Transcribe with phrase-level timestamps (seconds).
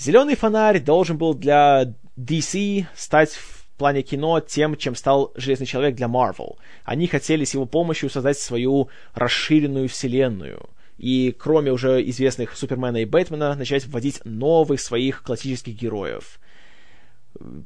[0.00, 5.94] Зеленый фонарь должен был для DC стать в плане кино тем, чем стал Железный Человек
[5.94, 6.56] для Marvel.
[6.84, 10.70] Они хотели с его помощью создать свою расширенную вселенную.
[10.96, 16.40] И кроме уже известных Супермена и Бэтмена, начать вводить новых своих классических героев.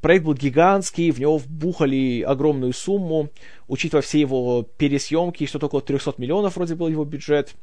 [0.00, 3.28] Проект был гигантский, в него вбухали огромную сумму,
[3.68, 7.54] учитывая все его пересъемки, что-то около 300 миллионов вроде был его бюджет.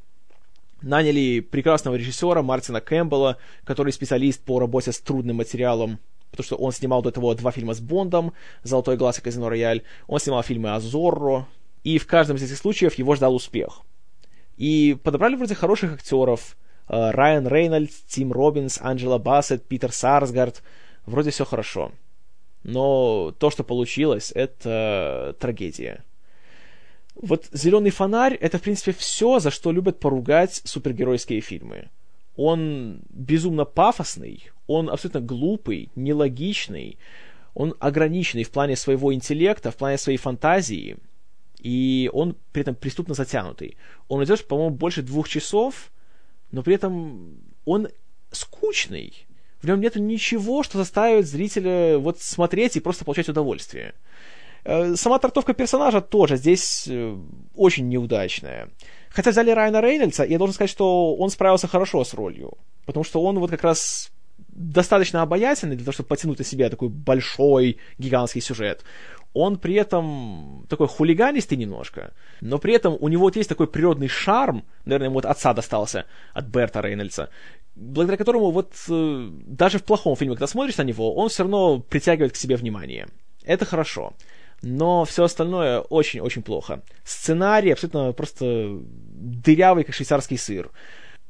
[0.81, 5.99] Наняли прекрасного режиссера Мартина Кэмпбелла, который специалист по работе с трудным материалом,
[6.31, 9.83] потому что он снимал до того два фильма с Бондом, «Золотой глаз» и «Казино Рояль»,
[10.07, 11.47] он снимал фильмы о Зорро,
[11.83, 13.81] и в каждом из этих случаев его ждал успех.
[14.57, 16.57] И подобрали вроде хороших актеров,
[16.87, 20.63] э, Райан Рейнольдс, Тим Робинс, Анджела Бассет, Питер Сарсгард,
[21.05, 21.91] вроде все хорошо.
[22.63, 26.03] Но то, что получилось, это трагедия.
[27.15, 31.89] Вот «Зеленый фонарь»— это, в принципе, все, за что любят поругать супергеройские фильмы.
[32.35, 36.97] Он безумно пафосный, он абсолютно глупый, нелогичный,
[37.53, 40.97] он ограниченный в плане своего интеллекта, в плане своей фантазии,
[41.59, 43.75] и он при этом преступно затянутый.
[44.07, 45.91] Он идет, по-моему, больше двух часов,
[46.51, 47.89] но при этом он
[48.31, 49.27] скучный.
[49.61, 53.93] В нем нет ничего, что заставит зрителя вот смотреть и просто получать удовольствие.
[54.63, 57.17] Э, сама трактовка персонажа тоже здесь э,
[57.55, 58.69] очень неудачная.
[59.09, 62.57] Хотя взяли Райана Рейнольдса, я должен сказать, что он справился хорошо с ролью.
[62.85, 64.11] Потому что он вот как раз
[64.49, 68.83] достаточно обаятельный для того, чтобы потянуть на себя такой большой, гигантский сюжет.
[69.33, 74.07] Он при этом такой хулиганистый немножко, но при этом у него вот есть такой природный
[74.07, 77.29] шарм, наверное, ему от отца достался, от Берта Рейнольдса,
[77.75, 81.79] благодаря которому вот э, даже в плохом фильме, когда смотришь на него, он все равно
[81.79, 83.07] притягивает к себе внимание.
[83.45, 84.13] Это хорошо
[84.61, 86.81] но все остальное очень-очень плохо.
[87.03, 90.71] Сценарий абсолютно просто дырявый, как швейцарский сыр.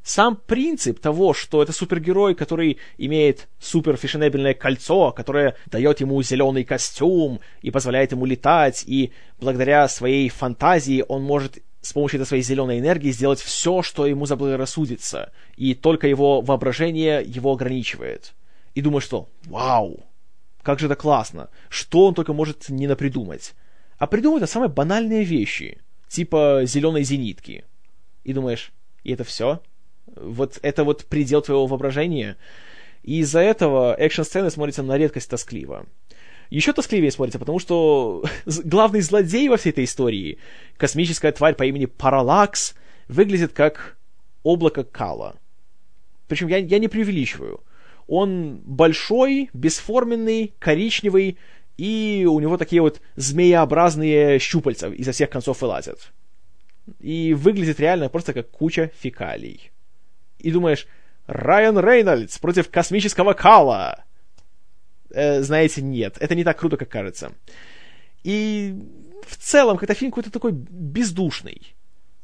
[0.02, 7.42] Сам принцип того, что это супергерой, который имеет суперфешенебельное кольцо, которое дает ему зеленый костюм
[7.62, 12.80] и позволяет ему летать, и благодаря своей фантазии он может с помощью этой своей зеленой
[12.80, 18.34] энергии сделать все, что ему заблагорассудится, и только его воображение его ограничивает.
[18.76, 20.09] И думаю, что «Вау!
[20.64, 21.50] Как же это классно!
[21.70, 23.54] Что он только может не напридумать?
[23.98, 27.66] А придумывает это самые банальные вещи, типа зеленой зенитки.
[28.24, 28.72] И думаешь,
[29.04, 29.62] и это все?
[30.16, 32.38] Вот это вот предел твоего воображения?
[33.04, 35.86] И из-за этого экшн-сцены смотрятся на редкость тоскливо.
[36.50, 40.40] Еще тоскливее смотрится, потому что главный злодей во всей этой истории,
[40.78, 42.76] космическая тварь по имени Паралакс,
[43.08, 43.98] выглядит как
[44.44, 45.36] облако кала.
[46.28, 47.62] Причем я, я не преувеличиваю.
[48.10, 51.38] Он большой, бесформенный, коричневый,
[51.78, 56.12] и у него такие вот змееобразные щупальца изо всех концов вылазят.
[57.00, 59.70] И выглядит реально просто как куча фекалий.
[60.40, 60.88] И думаешь,
[61.28, 64.04] Райан Рейнольдс против космического Кала!
[65.12, 67.34] Э, знаете, нет, это не так круто, как кажется.
[68.24, 68.74] И
[69.28, 71.76] в целом, как-то фильм какой-то такой бездушный.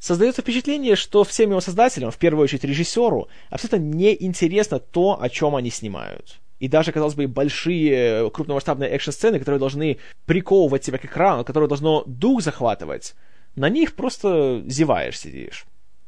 [0.06, 5.56] Создается впечатление, что всем его создателям, в первую очередь режиссеру, абсолютно неинтересно то, о чем
[5.56, 6.42] они снимают.
[6.60, 12.04] И даже, казалось бы, большие крупномасштабные экшн-сцены, которые должны приковывать тебя к экрану, которые должно
[12.06, 13.16] дух захватывать,
[13.56, 15.66] на них просто зеваешь, сидишь.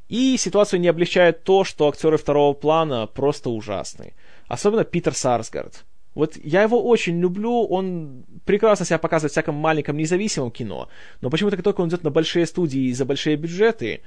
[0.09, 4.13] И ситуацию не облегчает то, что актеры второго плана просто ужасны.
[4.47, 5.85] Особенно Питер Сарсгард.
[6.17, 10.89] Вот я его очень люблю, он прекрасно себя показывает в всяком маленьком независимом кино,
[11.21, 14.01] но почему-то как только он идет на большие студии и за большие бюджеты,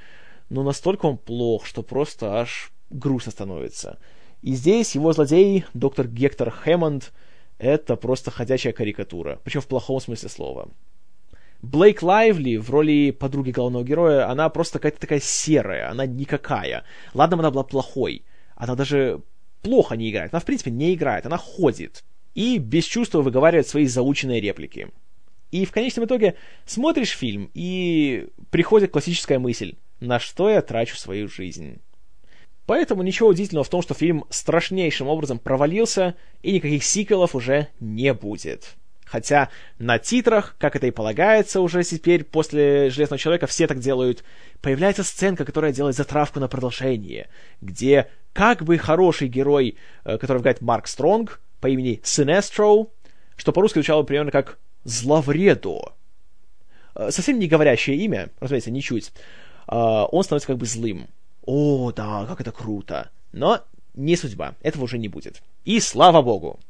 [0.49, 4.01] ну настолько он плох, что просто аж грустно становится.
[4.43, 7.13] И здесь его злодей, доктор Гектор Хэммонд,
[7.59, 10.69] это просто ходячая карикатура, причем в плохом смысле слова.
[11.63, 16.83] Блейк Лайвли в роли подруги главного героя, она просто какая-то такая серая, она никакая.
[17.15, 18.25] Ладно, она была плохой,
[18.57, 19.23] она даже
[19.63, 20.33] плохо не играет.
[20.33, 22.05] Она, в принципе, не играет, она ходит.
[22.35, 24.89] И без чувства выговаривает свои заученные реплики.
[25.51, 31.29] И в конечном итоге смотришь фильм, и приходит классическая мысль, на что я трачу свою
[31.29, 31.81] жизнь.
[32.67, 38.15] Поэтому ничего удивительного в том, что фильм страшнейшим образом провалился, и никаких сиквелов уже не
[38.15, 38.77] будет.
[39.11, 39.49] Хотя
[39.81, 44.23] на титрах, как это и полагается уже теперь после «Железного человека», все так делают,
[44.61, 47.29] появляется сценка, которая делает затравку на продолжение,
[47.61, 52.91] где как бы хороший герой, э, который играет Марк Стронг, по имени Sinestro,
[53.37, 55.93] что по-русски звучало примерно как «Зловредо».
[56.95, 59.11] Э, совсем не говорящее имя, разумеется, ничуть.
[59.67, 61.09] Э, он становится как бы злым.
[61.45, 63.11] О, да, как это круто.
[63.33, 63.61] Но
[63.95, 65.43] не судьба, этого уже не будет.
[65.65, 66.61] И слава богу.